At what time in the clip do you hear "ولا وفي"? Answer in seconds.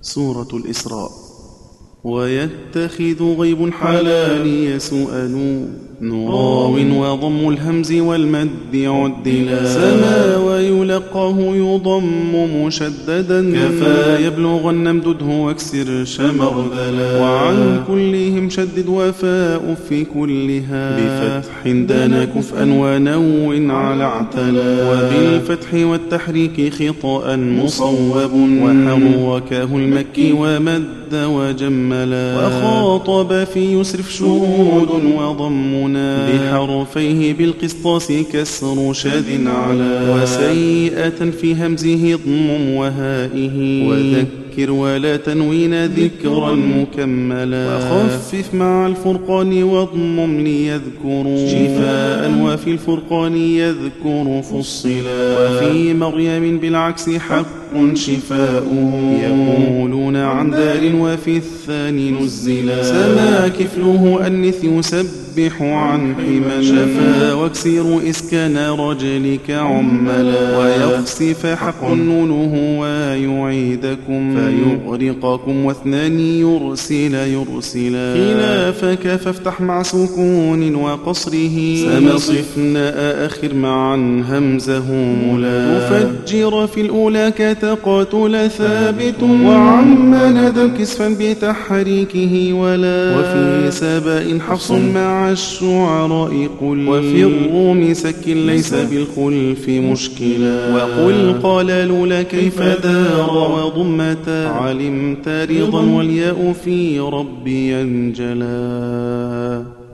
92.52-93.70